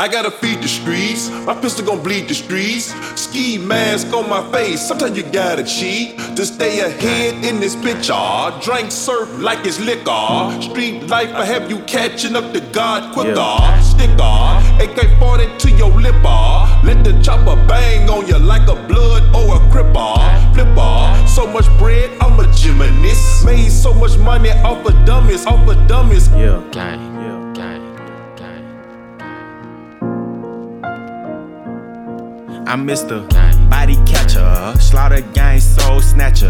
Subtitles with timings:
[0.00, 1.28] I gotta feed the streets.
[1.44, 2.94] My pistol gon' bleed the streets.
[3.20, 4.80] Ski mask on my face.
[4.80, 8.06] Sometimes you gotta cheat to stay ahead in this bitch.
[8.06, 8.64] picture.
[8.64, 10.62] Drink surf like it's liquor.
[10.62, 13.34] Street life, I have you catching up to God quicker.
[13.34, 13.80] Yeah.
[13.80, 14.38] Sticker,
[14.78, 16.46] AK 40 to your lipper.
[16.86, 20.14] Let the chopper bang on you like a blood or a cripper.
[20.54, 23.44] Flipper, so much bread, I'm a gymnast.
[23.44, 26.28] Made so much money off of dummies, off of dummies.
[26.28, 26.62] Yeah.
[26.70, 27.07] gang,
[32.68, 33.26] I'm Mr.
[33.70, 36.47] Body Catcher, Slaughter Gang Soul Snatcher.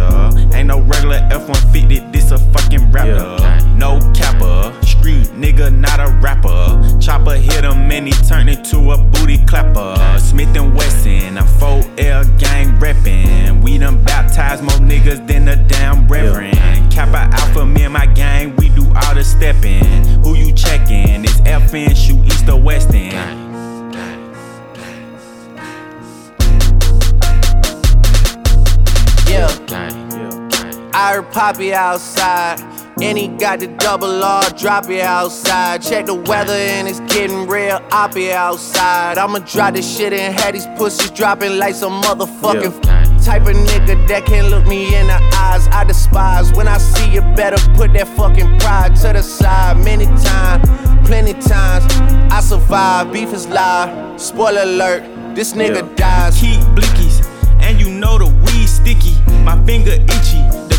[31.39, 31.44] Yeah.
[31.44, 32.61] I heard Poppy outside.
[33.00, 35.83] And he got the double R, drop it outside.
[35.83, 39.19] Check the weather and it's getting real, I'll be outside.
[39.19, 44.08] I'ma drop this shit and have these pussies dropping like some motherfucking type of nigga
[44.08, 45.69] that can't look me in the eyes.
[45.69, 49.77] I despise when I see you better put that fucking pride to the side.
[49.84, 50.69] Many times,
[51.06, 51.84] plenty times,
[52.33, 53.12] I survive.
[53.12, 54.20] Beef is live.
[54.20, 55.05] Spoiler alert,
[55.36, 55.95] this nigga Yeah.
[55.95, 56.41] dies.
[56.41, 57.25] keep blickies,
[57.61, 59.14] and you know the weed sticky.
[59.45, 60.67] My finger itchy, the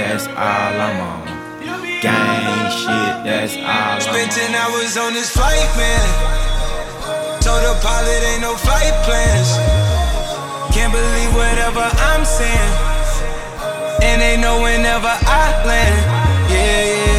[0.00, 1.20] that's all I'm on.
[2.00, 6.06] Gang shit, that's all I'm Spent 10 hours on this flight, man.
[7.44, 9.50] Told the pilot ain't no flight plans.
[10.72, 12.72] Can't believe whatever I'm saying.
[14.02, 16.00] And they know whenever I land.
[16.48, 17.09] Yeah, yeah,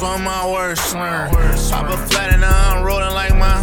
[0.00, 1.28] the on my worst slur.
[1.70, 3.54] Pop a flat and I'm rolling like my.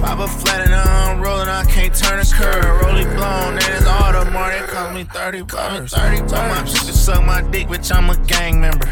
[0.00, 2.82] Pop a flat and I'm rolling, I can't turn a curve.
[2.82, 4.60] Rolly blown, and it's Audemars.
[4.60, 5.94] They call me 30 bucks.
[5.94, 6.32] 30 bucks.
[6.32, 8.86] my bitch suck my dick, bitch, I'm a gang member.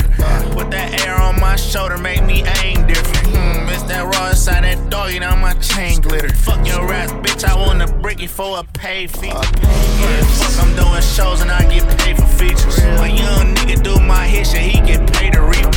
[0.55, 3.27] Put that air on my shoulder, make me aim different.
[3.29, 6.29] Hmm, it's that raw inside that doggy, now my chain glitter.
[6.35, 9.29] Fuck your raps, bitch, I want to break you for a pay fee.
[9.29, 12.79] Yeah, fuck, I'm doing shows and I get paid for features.
[12.79, 15.72] A young nigga do my hit shit, he get paid to reap.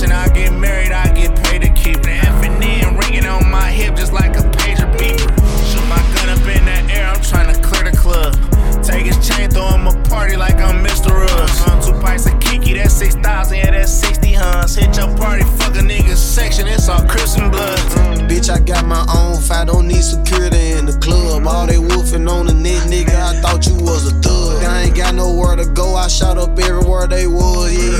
[0.00, 2.24] And I get married, I get paid to keep it.
[2.24, 5.26] F and N ringing on my hip just like a pager beeper.
[5.66, 8.34] Shoot my gun up in the air, I'm trying to clear the club.
[8.84, 11.10] Take his chain, throw him a party like I'm Mr.
[11.10, 11.60] Ruggs.
[11.66, 14.76] Uh, two pints of Kiki, that's 6,000, yeah, that's 60 huns.
[14.76, 17.82] Hit your party, fuck a nigga section, it's all Crips and Bloods.
[18.30, 21.44] Bitch, I got my own fight, don't need security in the club.
[21.44, 24.62] All they wolfing on the net, nigga, I thought you was a thug.
[24.62, 27.74] I ain't got nowhere to go, I shot up everywhere they was.
[27.74, 27.97] Yeah,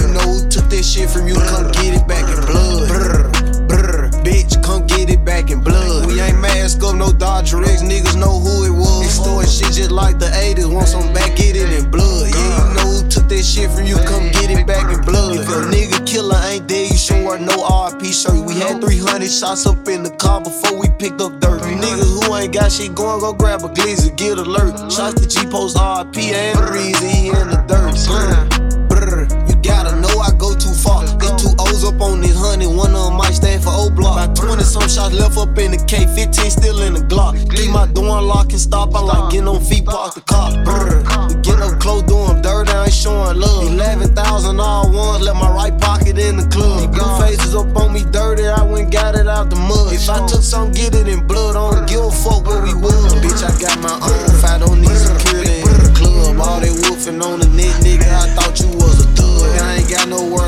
[19.39, 21.63] shots up in the car before we picked up dirt.
[21.63, 24.75] You niggas who ain't got shit going, go grab a glizzy, get alert.
[24.91, 27.95] Shots to G Post RP and he in the dirt.
[28.11, 31.05] Brr, brr, you gotta know I go too far.
[31.05, 34.19] It's too hoes up on this honey, one of them might stand for O block.
[34.19, 37.39] About 20 some shots left up in the K, 15 still in the Glock.
[37.55, 40.51] Leave my door unlocked and stop, I like getting on feet, park the car.
[40.65, 40.99] Brr.
[41.31, 43.71] We get up close, doing dirt, I ain't showing love.
[43.71, 46.58] 11,000 all ones, left my right pocket in the club.
[49.49, 49.93] Out the mud.
[49.93, 52.75] If I took some, get it in blood, I don't give a fuck where we
[52.75, 53.15] was.
[53.21, 56.41] Bitch, I got my own, if I don't need security in the club.
[56.41, 59.61] All they wolfing on the net, nigga, I thought you was a thug.
[59.61, 60.48] I ain't got nowhere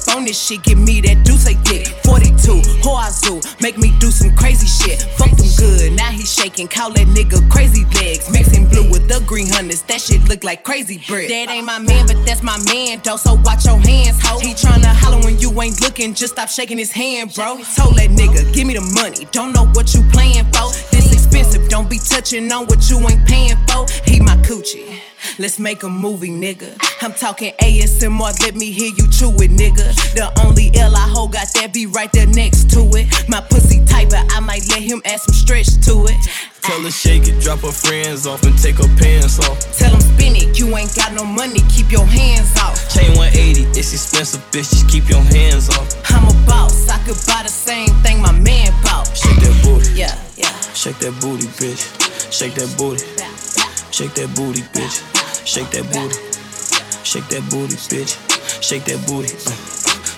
[0.00, 0.62] up on this shit.
[0.62, 1.86] Give me that deuce, they dick.
[2.04, 5.02] 42, Hoazoo, make me do some crazy shit.
[5.16, 6.68] Fuck them good, now he shaking.
[6.68, 8.30] Call that nigga crazy legs.
[8.30, 11.30] Mixing blue with the green hunters, that shit look like crazy bread.
[11.30, 13.16] That ain't my man, but that's my man, though.
[13.16, 14.38] So watch your hands, ho.
[14.38, 17.56] He tryna holler when you ain't looking, just stop shaking his hand, bro.
[17.76, 19.26] Told that nigga, give me the money.
[19.32, 20.70] Don't know what you playing for.
[20.90, 23.86] This expensive, don't be touching on what you ain't paying for.
[24.04, 25.09] He my coochie.
[25.38, 26.76] Let's make a movie, nigga.
[27.02, 29.94] I'm talking ASMR, let me hear you chew it, nigga.
[30.14, 33.06] The only L I hold got that be right there next to it.
[33.28, 36.16] My pussy tight, but I might let him add some stretch to it.
[36.62, 39.58] Tell her shake it, drop her friends off and take her pants off.
[39.78, 42.76] Tell him spin it, you ain't got no money, keep your hands off.
[42.92, 45.88] Chain 180, it's expensive, bitch, just keep your hands off.
[46.12, 49.08] I'm a boss, I could buy the same thing my man bought.
[49.16, 50.52] Shake that booty, Yeah, yeah.
[50.74, 51.80] shake that booty, bitch.
[52.30, 53.02] Shake that booty,
[53.92, 55.46] shake that booty, bitch.
[55.46, 56.16] Shake that booty,
[57.04, 58.62] shake that booty, bitch.
[58.62, 59.28] Shake that booty,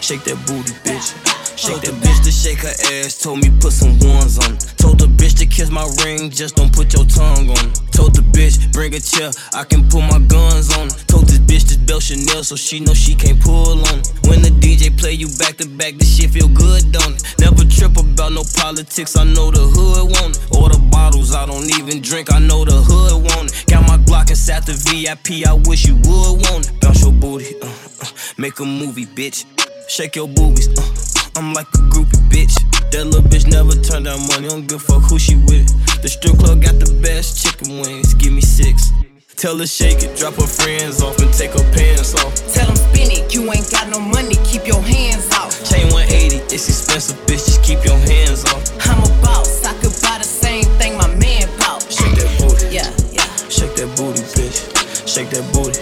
[0.00, 1.41] shake that booty, bitch.
[1.62, 4.58] Shake that bitch to shake her ass, told me put some ones on.
[4.82, 7.70] Told the bitch to kiss my ring, just don't put your tongue on.
[7.94, 10.90] Told the bitch, bring a chair, I can put my guns on.
[11.06, 14.02] Told this bitch this belt Chanel, so she know she can't pull on.
[14.26, 17.22] When the DJ play you back to back, this shit feel good, don't it?
[17.38, 20.42] Never trip about no politics, I know the hood want it.
[20.58, 23.70] Or the bottles, I don't even drink, I know the hood want it.
[23.70, 26.80] Got my Glock inside the VIP, I wish you would want it.
[26.80, 27.70] Bounce your booty, uh,
[28.02, 29.46] uh, make a movie, bitch.
[29.86, 32.54] Shake your boobies, uh, I'm like a groupie, bitch.
[32.90, 35.66] That little bitch never turned down money, don't give a fuck who she with.
[36.02, 38.92] The strip club got the best chicken wings, give me six.
[39.36, 42.36] Tell her shake it, drop her friends off and take her pants off.
[42.52, 45.56] Tell him spin it, you ain't got no money, keep your hands off.
[45.64, 48.62] Chain 180, it's expensive, bitch, just keep your hands off.
[48.86, 51.80] I'm a boss, I could buy the same thing my man bought.
[51.88, 53.24] Shake that booty, Yeah, yeah.
[53.48, 54.68] shake that booty, bitch.
[55.08, 55.80] Shake that booty,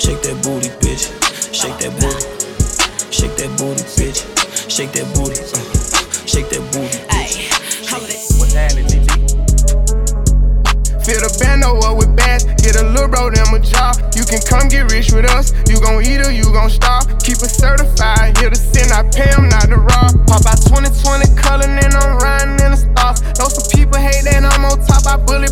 [0.00, 1.12] shake that booty, bitch.
[1.52, 2.24] Shake that booty,
[3.12, 4.24] shake that booty, bitch.
[4.68, 7.52] Shake that booty, uh, shake that booty, Ayy,
[7.86, 8.24] hold it.
[11.04, 14.00] Fill the bando up with bass, get a little bro them a job.
[14.16, 17.04] You can come get rich with us, you gon' eat or you gon' starve.
[17.20, 20.16] Keep it certified, here to sin, I pay them not to rob.
[20.24, 23.20] Pop out 2020 color, and I'm riding in the stars.
[23.36, 25.43] Know some people hate that I'm on top, I bulletproof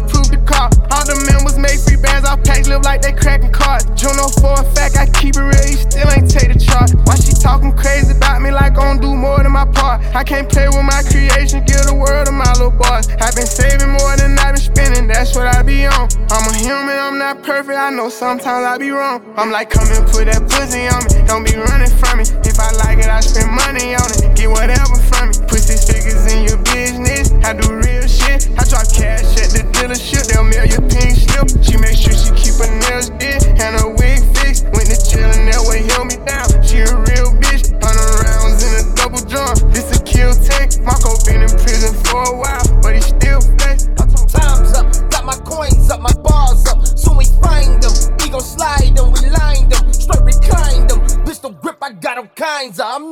[17.43, 19.23] perfect, I know sometimes I be wrong.
[19.37, 22.25] I'm like, come and put that pussy on me, don't be running from me.
[22.47, 25.37] If I like it, I spend money on it, get whatever from me.
[25.51, 28.47] Put six figures in your business, I do real shit.
[28.55, 31.51] I drop cash at the dealership, they'll mail your pink slip.
[31.63, 34.71] She make sure she keep her nails did and her wig fixed.
[34.71, 36.47] Went to chillin', that way held me down.
[36.63, 39.55] She a real bitch, hundred rounds in a double drum.
[39.75, 40.79] This a kill take.
[40.87, 42.52] Marco been in prison for a while,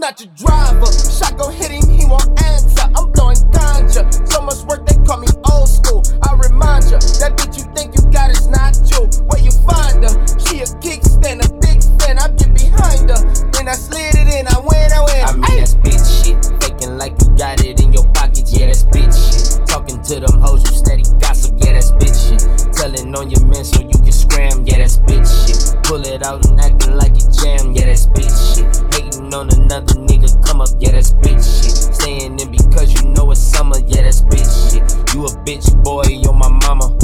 [0.00, 0.49] not your driver.
[35.44, 36.96] Bitch boy, you're my mama.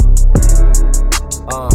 [1.49, 1.69] Uh.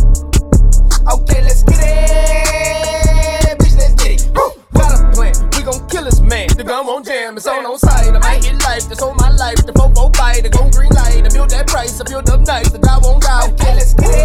[1.14, 3.58] Okay, let's get it.
[3.58, 4.30] Bitch, let's get it.
[4.34, 4.50] Woo!
[4.74, 5.34] A plan.
[5.56, 6.48] We gon' kill this man.
[6.56, 7.36] The gun won't jam.
[7.36, 8.14] It's on on side.
[8.14, 8.88] I might get life.
[8.88, 9.64] That's on my life.
[9.66, 10.42] The fofo bite.
[10.42, 11.24] The go green light.
[11.24, 12.00] I build that price.
[12.00, 12.70] I build up nice.
[12.70, 13.48] The guy won't die.
[13.48, 14.21] Okay, let's get it.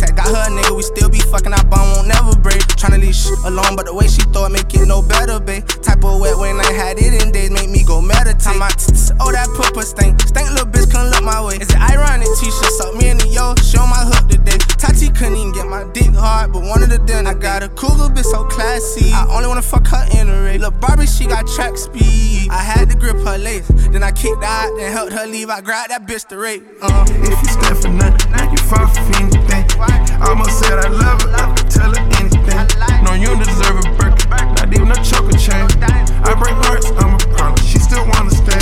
[0.00, 1.52] Had got her nigga, we still be fucking.
[1.52, 2.60] Our bond won't never break.
[2.80, 5.66] Tryna leave shit alone, but the way she throw it make it no better, babe.
[5.82, 8.56] Type of wet when I had it in days, make me go meditate.
[8.56, 11.56] My tits, oh that pooper stink, stink little bitch couldn't look my way.
[11.56, 12.28] Is it ironic?
[12.40, 14.58] T-shirt suck me in the yo, show my hook today.
[14.80, 17.30] Tati couldn't even get my dick hard, but wanted the dinner.
[17.30, 19.12] I got a cougar bitch so classy.
[19.12, 20.60] I only wanna fuck her in a race.
[20.60, 22.48] Lil' Barbie, she got track speed.
[22.50, 25.50] I had to grip her lace, then I kicked out, then helped her leave.
[25.50, 26.64] I grabbed that bitch to rape.
[26.82, 27.04] Uh.
[27.08, 28.86] If you stand for nothing, now you for
[30.20, 32.60] Almost said I love her, I could tell her anything.
[33.04, 35.64] No, you don't deserve a Birkin, not even a choker chain.
[36.22, 38.60] I break hearts, I'm a problem, she still wanna stay.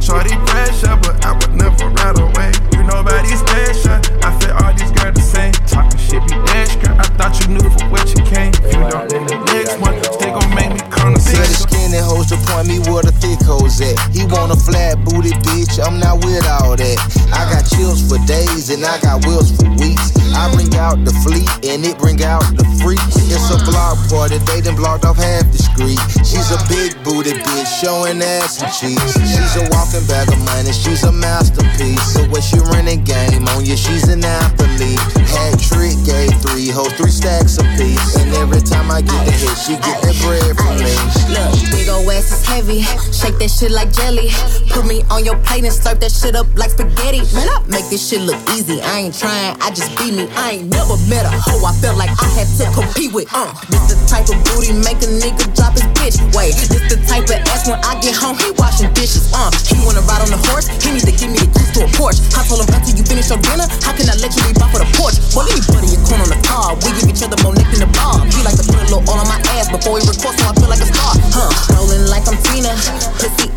[0.00, 2.52] Shorty pressure, but I would never ride away.
[2.72, 5.52] You nobody's special, I feel all these girls the same.
[5.68, 6.96] Talking shit be dash, girl.
[6.96, 8.52] I thought you knew for what you came.
[8.64, 12.00] If you don't, then the next one, they gon' make me come to the skinny
[12.00, 13.96] hoes to point me where the thick hoes at.
[14.08, 16.96] He want a flat booty bitch, I'm not with all that.
[17.28, 20.23] I got chills for days and I got wheels for weeks.
[20.34, 23.16] I bring out the fleet and it bring out the freaks.
[23.30, 25.98] It's a block party, they done blocked off half the street.
[26.26, 29.14] She's a big booty bitch, showing ass and cheeks.
[29.14, 32.02] She's a walking bag of money, she's a masterpiece.
[32.14, 34.98] So way she running game oh on you, she's an athlete.
[35.30, 38.16] Hat trick, gave three hoes, three stacks apiece.
[38.18, 40.94] And every time I get the hit, she get that bread from me.
[41.30, 42.82] Look, big ol' ass is heavy.
[43.14, 44.30] Shake that shit like jelly.
[44.70, 47.22] Put me on your plate and slurp that shit up like spaghetti.
[47.34, 48.80] Man, I make this shit look easy.
[48.82, 50.23] I ain't trying, I just be me.
[50.32, 53.28] I ain't never met a hoe I felt like I had to compete with.
[53.34, 56.16] Uh, this the type of booty make a nigga drop his bitch.
[56.32, 59.28] Wait, this the type of ass when I get home, he washing dishes.
[59.34, 61.84] Uh, he wanna ride on the horse, he need to give me the keys to
[61.84, 62.22] a Porsche.
[62.32, 64.72] I told him until you finish your dinner, how can I let you leave off
[64.72, 65.18] for the porch?
[65.36, 66.72] Well, put in corner on the car.
[66.80, 68.22] We give each other more neck than the bar.
[68.28, 70.52] He like to put a little all on my ass before he records, so I
[70.56, 71.12] feel like a star.
[71.34, 71.50] Huh?
[71.74, 72.72] Rolling like I'm Tina,
[73.18, 73.50] pussy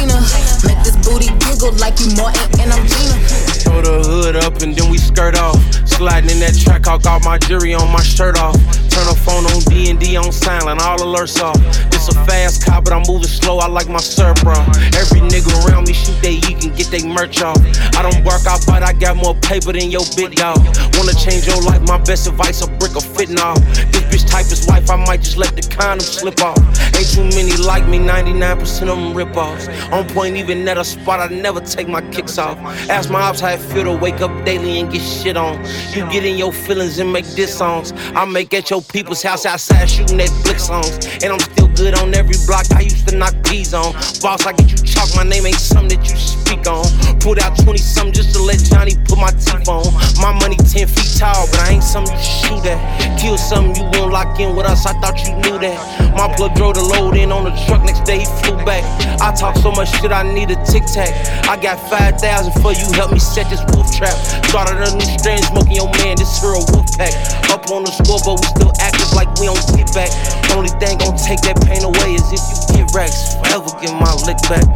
[0.00, 0.66] Aquafina.
[0.66, 3.14] Make this booty giggle like you Martin and I'm Gina.
[3.60, 5.60] Throw the hood up and then we skirt off.
[5.86, 8.56] Sliding in that track, I got my jury on my shirt off.
[8.90, 11.56] Turn the phone on D and D on silent, all alerts off.
[12.00, 13.58] It's a fast car, but I'm moving slow.
[13.58, 14.54] I like my surf, bro.
[14.96, 17.60] Every nigga around me shoot they you can get they merch off.
[17.94, 20.56] I don't work out, but I got more paper than your big dog.
[20.96, 21.82] Wanna change your life?
[21.82, 23.60] My best advice: a brick of fitting off.
[23.92, 26.56] This bitch type is wife, I might just let the condom slip off.
[26.96, 29.68] Ain't too many like me, 99% of them rip offs.
[29.92, 32.56] On point, even at a spot, I never take my kicks off.
[32.88, 35.62] Ask my ops how it feel to wake up daily and get shit on.
[35.94, 37.92] You get in your feelings and make diss songs.
[38.14, 41.06] I make at your people's house outside shooting that blick songs.
[41.22, 43.92] And I'm still good on every block I used to knock P's on.
[44.20, 46.84] Boss, I get you chalk, my name ain't something that you speak on.
[47.20, 49.86] Put out 20 something just to let Johnny put my teeth on.
[50.20, 52.80] My money 10 feet tall, but I ain't something you shoot at.
[53.18, 55.78] Kill something you won't lock in with us, I thought you knew that.
[56.16, 58.84] My plug drove the load in on the truck, next day he flew back.
[59.20, 61.12] I talk so much shit, I need a tic tac.
[61.48, 62.18] I got 5,000
[62.62, 64.16] for you, help me set this wolf trap.
[64.48, 67.12] Started a new strain, smoking your man, this here a wolf pack.
[67.50, 70.10] Up on the score, but we still active like we don't get back.
[70.56, 73.34] Only thing gon' take that pain away is if you get racks.
[73.36, 74.66] Forever get my lick back.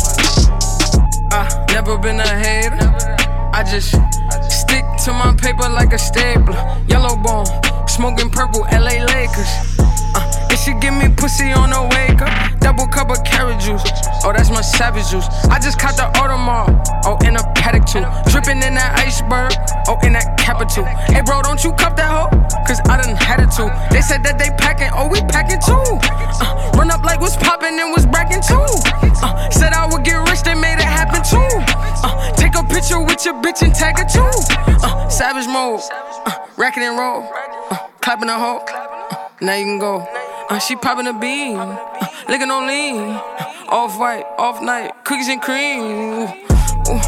[1.32, 2.78] I never been a hater.
[3.52, 3.90] I just
[4.50, 6.56] stick to my paper like a stapler.
[6.88, 7.46] Yellow bone,
[7.88, 9.73] smoking purple, LA Lakers.
[10.64, 12.32] Should give me pussy on the wake up.
[12.60, 13.84] Double cup of carrot juice.
[14.24, 15.28] Oh, that's my savage juice.
[15.52, 16.72] I just caught the Audemars.
[17.04, 18.00] Oh, in a paddock too.
[18.32, 19.52] Dripping in that iceberg.
[19.92, 20.88] Oh, in that capital.
[21.12, 22.32] Hey, bro, don't you cup that hoe?
[22.64, 23.68] Cause I done had it too.
[23.92, 24.88] They said that they packing.
[24.96, 25.84] Oh, we packing too.
[26.40, 28.64] Uh, run up like what's popping and was bracking too.
[29.20, 31.44] Uh, said I would get rich, they made it happen too.
[32.00, 34.32] Uh, take a picture with your bitch and tag it too.
[34.80, 35.84] Uh, savage mode.
[36.24, 37.28] Uh, racking and roll.
[37.68, 38.64] Uh, clapping a hoe.
[38.64, 40.23] Uh, now you can go.
[40.50, 41.76] Uh, she popping a bean, uh,
[42.28, 43.00] licking on lean.
[43.68, 45.80] Off white, off night, cookies and cream.
[45.80, 47.00] Ooh,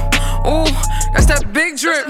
[0.48, 0.72] ooh,
[1.12, 2.06] that's that big drip,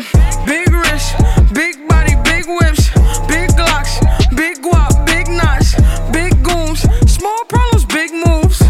[0.46, 1.18] big wrist,
[1.52, 2.88] big body, big whips,
[3.26, 3.98] big glocks,
[4.36, 5.74] big guap, big knots,
[6.14, 8.62] big goons, small problems, big moves.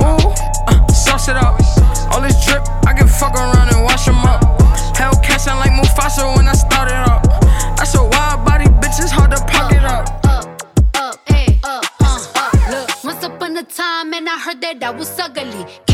[0.00, 0.32] Ooh,
[0.64, 1.60] uh, sauce it up.
[2.10, 4.40] All this drip, I can fuck around and wash them up.
[4.96, 6.99] Hellcat sound like Mufasa when I started
[14.80, 15.89] that was ugly.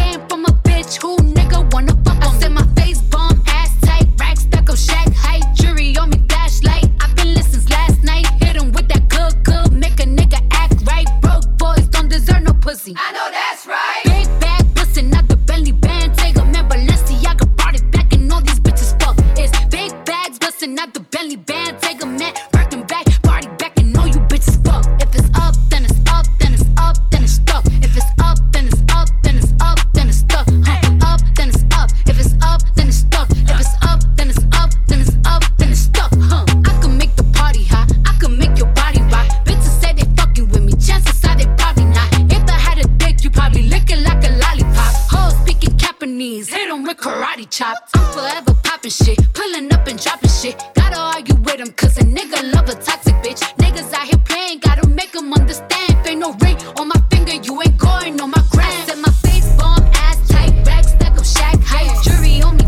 [46.87, 47.91] With karate chops.
[47.95, 50.57] I'm forever popping shit, pulling up and dropping shit.
[50.75, 53.43] Gotta argue with 'em, cause a nigga love a toxic bitch.
[53.59, 56.07] Niggas out here playing, gotta make make 'em understand.
[56.07, 58.87] Ain't no ring on my finger, you ain't going on my gram.
[58.87, 61.91] Set my face bomb, ass tight, rack stack up, shack height.
[62.05, 62.65] Jury on me,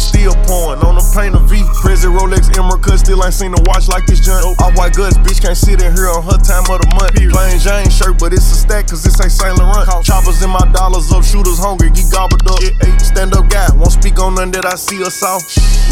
[0.00, 1.60] still pouring on the plane of V.
[1.84, 4.42] Prison Rolex Emerald cut, still ain't seen a watch like this junk.
[4.60, 7.12] Off white guts, bitch can't sit in here on her time of the month.
[7.20, 9.84] Plain Jane shirt, but it's a stack, cause this ain't Saint Laurent.
[10.04, 12.58] Choppers in my dollars up, shooters hungry, get gobbled up.
[12.98, 15.38] Stand up guy, won't speak on none that I see or saw.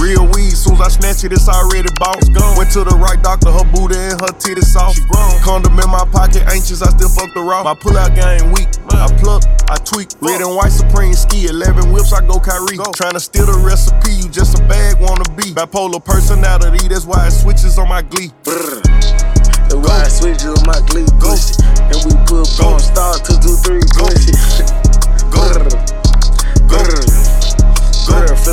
[0.00, 2.22] Real weed, soon as I snatch it, it's already bought.
[2.56, 5.02] Went to the right doctor, her booty and her titties soft.
[5.42, 7.62] Condom in my pocket, anxious, I still fuck the raw.
[7.66, 10.14] My pull out game weak, I pluck, I tweak.
[10.22, 12.78] Red and white Supreme ski, 11 whips, I go Kyrie.
[12.94, 15.52] Tryna steal the recipe, you just a bag wanna be.
[15.52, 18.30] Bipolar personality, that's why it switches on my glee.
[18.44, 21.62] That's why I switch on my glee pussy.
[21.90, 24.32] And we put porn star two two three pussy.
[25.30, 25.42] Go.
[26.68, 26.78] Go.
[26.84, 27.27] Go.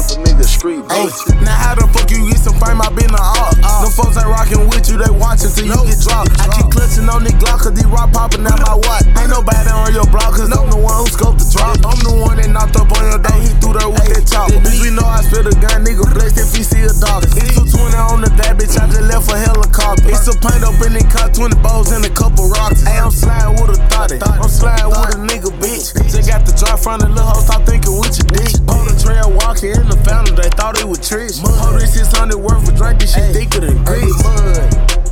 [0.05, 1.33] A nigga street pussy.
[1.41, 2.77] Now how the fuck you get some fame?
[2.77, 3.57] I been a op.
[3.57, 6.29] Them folks ain't rockin' with you, they watchin' till you get dropped.
[6.37, 9.01] I keep clutching on the Glock, cause these rock poppin' out my watch.
[9.17, 11.81] Ain't nobody on your block, cause I'm the one who scoped the drop.
[11.81, 14.61] I'm the one that knocked up on your day, he threw that with that chopper.
[14.61, 17.25] Bitch, we know I spit the gun, nigga blessed if he see a dog.
[17.25, 20.05] It's 220 on the day, bitch, I just left a helicopter.
[20.05, 22.85] It's a paint up in the car, 20 bows and a couple rocks.
[22.85, 24.21] Hey, I'm sliding with a thotty.
[24.21, 25.97] I'm sliding with a nigga, bitch.
[26.13, 28.53] Just got the drop from the little hoe, stop thinking with your dick.
[28.69, 31.39] On the trail walking in the fountain, they thought it was Trish.
[31.39, 35.04] Hold this 600 worth for drinking, shit thicker than grits.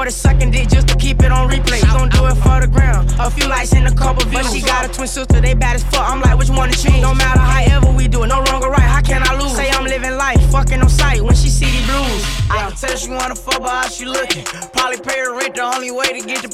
[0.00, 1.78] Recorded sucking dick just to keep it on replay.
[1.78, 3.12] She gon' do it for the ground.
[3.18, 4.48] A few lights and a couple views.
[4.48, 6.08] But she got a twin sister, they bad as fuck.
[6.08, 7.02] I'm like, which one to choose?
[7.02, 9.54] No matter however we do it, no wrong or right, how can I lose?
[9.54, 12.24] Say I'm living life, fucking on sight when she see the blues.
[12.48, 14.42] I can tell she wanna fuck, but how she looking?
[14.72, 15.19] Probably pay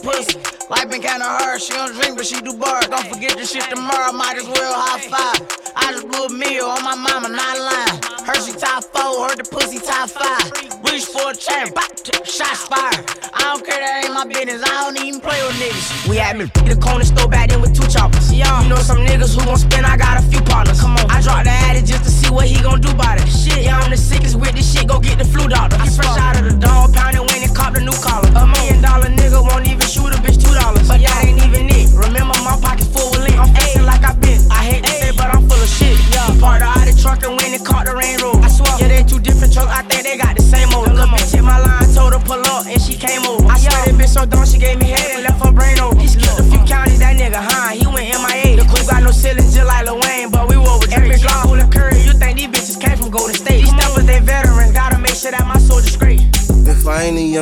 [0.07, 0.39] pussy.
[0.71, 2.87] Life been kinda hard, she don't drink, but she do bars.
[2.87, 5.39] Don't forget the shit tomorrow, might as well high five.
[5.75, 7.99] I just blew a meal on my mama, not lying.
[8.27, 10.47] Hershey top four, heard the pussy top five.
[10.87, 11.91] Reach for a chain, pop,
[12.25, 13.03] shots fired.
[13.35, 16.09] I don't care, that ain't my business, I don't even play with niggas.
[16.09, 18.33] We had me the corner store back then with two choppers.
[18.33, 20.81] Yeah, you know some niggas who gon' spend, I got a few partners.
[20.81, 23.27] Come on, I dropped the addy just to see what he gon' do about it.
[23.27, 25.77] Shit, yeah, I'm the sickest with this shit, go get the flu doctor.
[25.79, 27.56] I ain't a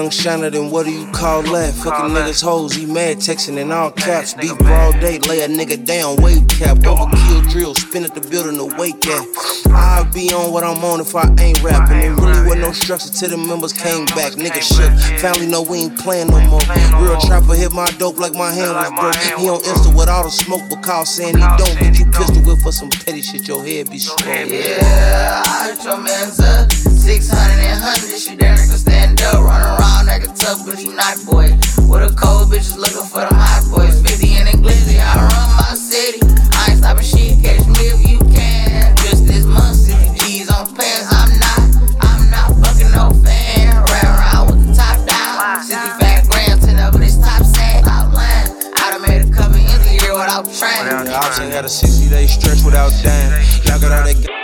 [0.05, 1.73] young shiner, then what do you call that?
[1.73, 4.35] Fucking niggas hoes, he mad, texting in all caps.
[4.35, 6.77] Beat broad day, lay a nigga down, wave cap.
[6.79, 9.27] Overkill drill, spin at the building to wake at.
[9.73, 11.97] I'll be on what I'm on if I ain't rapping.
[12.05, 14.33] It really was no structure till the members came back.
[14.33, 16.61] Nigga shook, family know we ain't playing no more.
[17.01, 19.41] Real trapper hit my dope like my hand was broke.
[19.41, 21.79] He on Insta with all the smoke, but call saying he don't.
[21.81, 24.29] Get you pistol whip for some petty shit, your head be strong.
[24.29, 28.19] Yeah, I heard your man's up 600 and 100.
[28.21, 31.51] She damn near stand up, run around like a tough, but he not boy.
[31.89, 34.01] With a cold bitches looking for them hot boys.
[34.03, 36.21] 50 in the glizzy, I run my city.
[36.53, 38.97] I ain't stopping shit, catch me if you can.
[39.05, 41.09] Just this month, 60 G's on pants.
[41.11, 41.61] I'm not,
[42.01, 43.73] I'm not fucking no fan.
[43.73, 45.63] Ran around with the top down.
[45.65, 47.85] 65 grams, 10 up in this top sack.
[47.87, 48.53] Outline.
[48.77, 50.45] I done made a couple ends a year without.
[50.45, 53.33] The option had a 60 day stretch without dying.
[53.65, 54.44] Y'all got all that.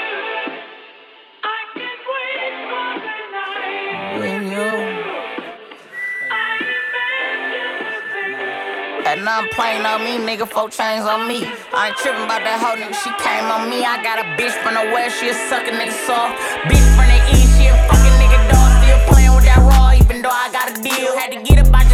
[9.10, 11.42] And I'm playing on me, nigga, four chains on me.
[11.74, 13.82] I ain't tripping about that hoe, nigga, she came on me.
[13.82, 16.38] I got a bitch from the west, she a suckin' nigga soft.
[16.70, 18.70] Bitch from the east, she a fucking nigga dog.
[18.78, 21.18] Still playing with that raw, even though I got a deal.
[21.18, 21.89] Had to get up out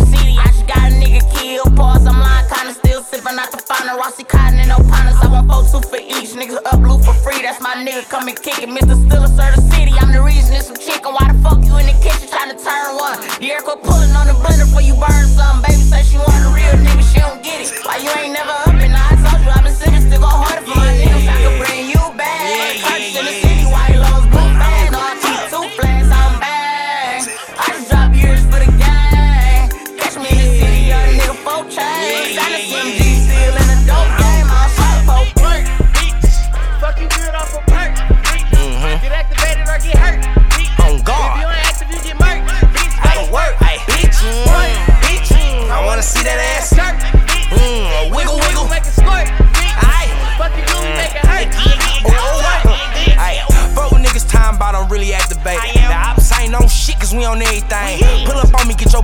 [3.87, 3.99] the final.
[3.99, 6.35] Rossi Cotton and no partners, I want four two for each.
[6.35, 8.69] Niggas up blue for free, that's my nigga, come and kick it.
[8.69, 8.95] Mr.
[9.07, 11.13] Stiller, sir, the city, I'm the reason it's some chicken.
[11.15, 13.19] Why the fuck you in the kitchen trying to turn one?
[13.39, 15.63] Dierico pulling on the blender for you burn some.
[15.63, 17.71] Baby say she want a real nigga, she don't get it.
[17.85, 20.56] Why you ain't never up and I told you I've been sick, still go harder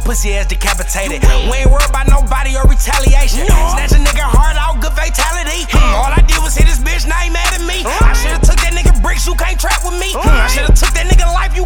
[0.05, 1.23] pussy ass decapitated.
[1.49, 3.47] We ain't worried about nobody or retaliation.
[3.47, 5.67] Snatch a nigga heart out, good fatality.
[5.71, 7.87] Hmm, all I did was hit this bitch, now he mad at me.
[7.87, 10.11] I should've took that nigga bricks, you can't trap with me.
[10.13, 11.65] Hmm, I should've took that nigga life, you